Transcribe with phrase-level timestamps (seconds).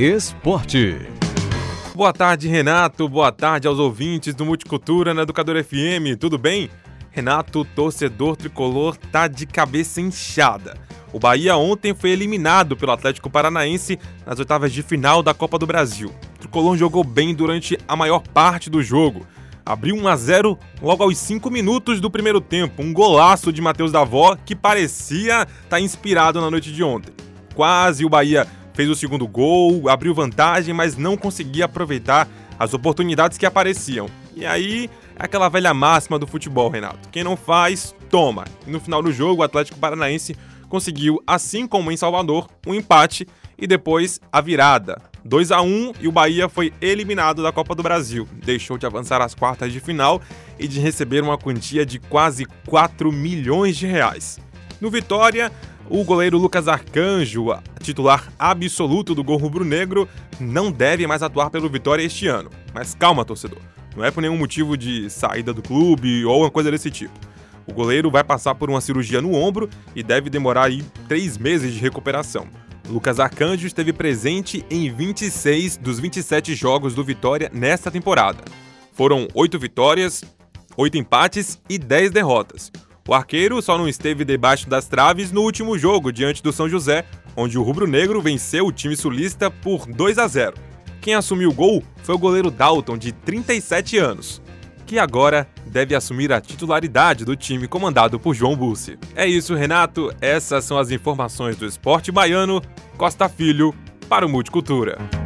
[0.00, 0.96] Esporte.
[1.94, 3.06] Boa tarde, Renato.
[3.06, 6.16] Boa tarde aos ouvintes do Multicultura na Educador FM.
[6.18, 6.70] Tudo bem?
[7.10, 10.74] Renato, torcedor tricolor, tá de cabeça inchada.
[11.12, 15.66] O Bahia ontem foi eliminado pelo Atlético Paranaense nas oitavas de final da Copa do
[15.66, 16.10] Brasil.
[16.36, 19.26] O tricolor jogou bem durante a maior parte do jogo.
[19.66, 23.92] Abriu 1 a 0 logo aos 5 minutos do primeiro tempo, um golaço de Matheus
[23.92, 27.12] Davó que parecia estar tá inspirado na noite de ontem.
[27.54, 28.46] Quase o Bahia
[28.80, 32.26] fez o segundo gol, abriu vantagem, mas não conseguia aproveitar
[32.58, 34.08] as oportunidades que apareciam.
[34.34, 34.88] E aí,
[35.18, 37.10] aquela velha máxima do futebol, Renato.
[37.10, 38.46] Quem não faz, toma.
[38.66, 40.34] E no final do jogo, o Atlético Paranaense
[40.66, 45.02] conseguiu, assim como em Salvador, um empate e depois a virada.
[45.26, 48.26] 2 a 1 e o Bahia foi eliminado da Copa do Brasil.
[48.32, 50.22] Deixou de avançar às quartas de final
[50.58, 54.40] e de receber uma quantia de quase 4 milhões de reais.
[54.80, 55.52] No Vitória,
[55.90, 57.50] o goleiro Lucas Arcanjo,
[57.82, 62.50] titular absoluto do gol rubro-negro, não deve mais atuar pelo Vitória este ano.
[62.72, 63.58] Mas calma, torcedor.
[63.96, 67.18] Não é por nenhum motivo de saída do clube ou uma coisa desse tipo.
[67.66, 71.72] O goleiro vai passar por uma cirurgia no ombro e deve demorar aí três meses
[71.72, 72.48] de recuperação.
[72.88, 78.42] Lucas Arcanjo esteve presente em 26 dos 27 jogos do Vitória nesta temporada.
[78.92, 80.24] Foram oito vitórias,
[80.76, 82.72] oito empates e 10 derrotas.
[83.10, 87.04] O arqueiro só não esteve debaixo das traves no último jogo diante do São José,
[87.36, 90.54] onde o rubro-negro venceu o time sulista por 2 a 0.
[91.00, 94.40] Quem assumiu o gol foi o goleiro Dalton, de 37 anos,
[94.86, 98.96] que agora deve assumir a titularidade do time comandado por João Bussi.
[99.16, 100.14] É isso, Renato.
[100.20, 102.62] Essas são as informações do esporte baiano.
[102.96, 103.74] Costa Filho
[104.08, 105.19] para o Multicultura.